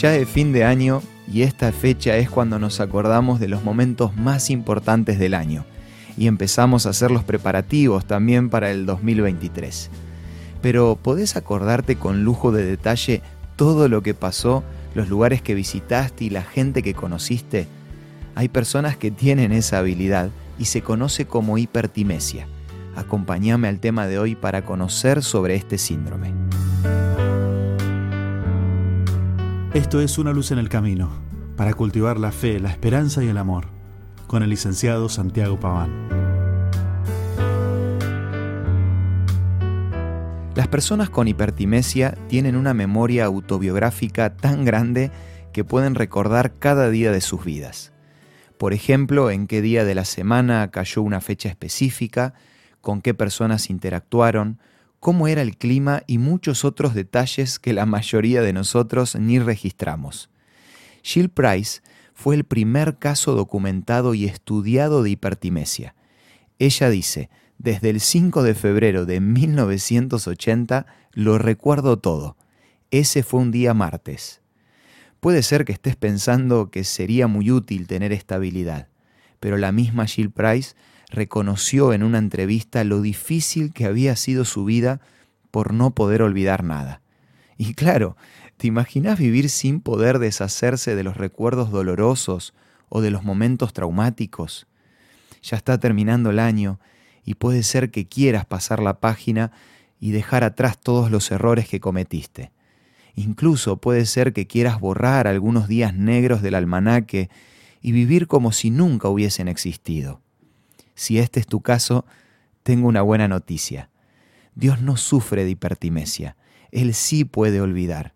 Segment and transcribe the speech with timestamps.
[0.00, 4.16] Ya es fin de año y esta fecha es cuando nos acordamos de los momentos
[4.16, 5.66] más importantes del año
[6.16, 9.90] y empezamos a hacer los preparativos también para el 2023.
[10.62, 13.20] Pero ¿podés acordarte con lujo de detalle
[13.56, 14.64] todo lo que pasó,
[14.94, 17.66] los lugares que visitaste y la gente que conociste?
[18.36, 22.46] Hay personas que tienen esa habilidad y se conoce como hipertimesia.
[22.96, 26.32] Acompáñame al tema de hoy para conocer sobre este síndrome.
[29.72, 31.10] Esto es Una luz en el camino,
[31.56, 33.68] para cultivar la fe, la esperanza y el amor,
[34.26, 36.08] con el licenciado Santiago Paván.
[40.56, 45.12] Las personas con hipertimesia tienen una memoria autobiográfica tan grande
[45.52, 47.92] que pueden recordar cada día de sus vidas.
[48.58, 52.34] Por ejemplo, en qué día de la semana cayó una fecha específica,
[52.80, 54.58] con qué personas interactuaron,
[55.00, 60.30] cómo era el clima y muchos otros detalles que la mayoría de nosotros ni registramos.
[61.02, 61.80] Jill Price
[62.14, 65.94] fue el primer caso documentado y estudiado de hipertimesia.
[66.58, 72.36] Ella dice, desde el 5 de febrero de 1980 lo recuerdo todo.
[72.90, 74.42] Ese fue un día martes.
[75.20, 78.88] Puede ser que estés pensando que sería muy útil tener esta habilidad,
[79.38, 80.74] pero la misma Jill Price
[81.10, 85.00] reconoció en una entrevista lo difícil que había sido su vida
[85.50, 87.02] por no poder olvidar nada.
[87.58, 88.16] Y claro,
[88.56, 92.54] ¿te imaginas vivir sin poder deshacerse de los recuerdos dolorosos
[92.88, 94.66] o de los momentos traumáticos?
[95.42, 96.78] Ya está terminando el año
[97.24, 99.52] y puede ser que quieras pasar la página
[99.98, 102.52] y dejar atrás todos los errores que cometiste.
[103.14, 107.28] Incluso puede ser que quieras borrar algunos días negros del almanaque
[107.82, 110.22] y vivir como si nunca hubiesen existido.
[110.94, 112.04] Si este es tu caso,
[112.62, 113.90] tengo una buena noticia.
[114.54, 116.36] Dios no sufre de hipertimesia.
[116.70, 118.14] Él sí puede olvidar.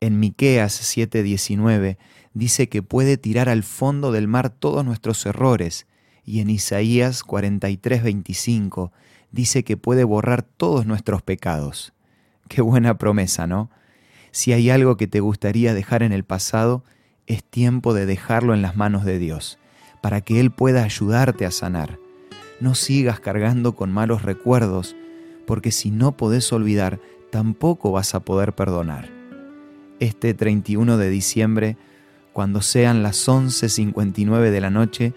[0.00, 1.98] En Miqueas 7:19
[2.34, 5.86] dice que puede tirar al fondo del mar todos nuestros errores
[6.24, 8.90] y en Isaías 43:25
[9.30, 11.92] dice que puede borrar todos nuestros pecados.
[12.48, 13.70] Qué buena promesa, ¿no?
[14.30, 16.84] Si hay algo que te gustaría dejar en el pasado,
[17.26, 19.58] es tiempo de dejarlo en las manos de Dios,
[20.02, 22.03] para que Él pueda ayudarte a sanar
[22.64, 24.96] no sigas cargando con malos recuerdos,
[25.46, 26.98] porque si no podés olvidar,
[27.30, 29.10] tampoco vas a poder perdonar.
[30.00, 31.76] Este 31 de diciembre,
[32.32, 35.12] cuando sean las 11.59 de la noche,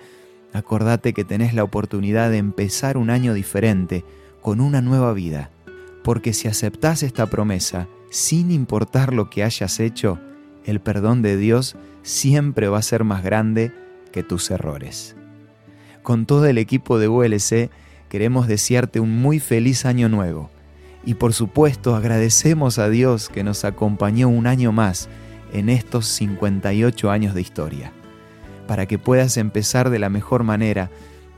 [0.51, 4.03] acordate que tenés la oportunidad de empezar un año diferente,
[4.41, 5.49] con una nueva vida,
[6.03, 10.19] porque si aceptás esta promesa, sin importar lo que hayas hecho,
[10.65, 13.73] el perdón de Dios siempre va a ser más grande
[14.11, 15.15] que tus errores
[16.07, 17.69] con todo el equipo de ULC
[18.07, 20.49] queremos desearte un muy feliz año nuevo.
[21.03, 25.09] Y por supuesto agradecemos a Dios que nos acompañó un año más
[25.51, 27.91] en estos 58 años de historia.
[28.67, 30.89] Para que puedas empezar de la mejor manera,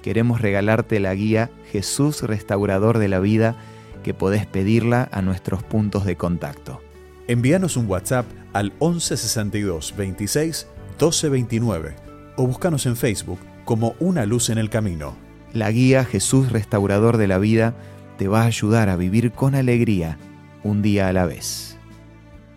[0.03, 3.55] queremos regalarte la guía Jesús Restaurador de la Vida
[4.03, 6.79] que podés pedirla a nuestros puntos de contacto.
[7.27, 10.67] Envíanos un WhatsApp al 1162 26
[10.99, 11.95] 1229
[12.37, 15.15] o búscanos en Facebook como una luz en el camino.
[15.53, 17.75] La guía Jesús Restaurador de la Vida
[18.17, 20.17] te va a ayudar a vivir con alegría
[20.63, 21.77] un día a la vez.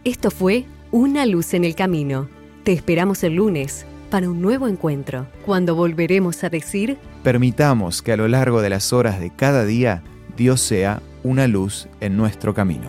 [0.05, 2.31] Esto fue Una luz en el camino.
[2.65, 8.17] Te esperamos el lunes para un nuevo encuentro, cuando volveremos a decir, permitamos que a
[8.17, 10.03] lo largo de las horas de cada día
[10.39, 12.89] Dios sea una luz en nuestro camino.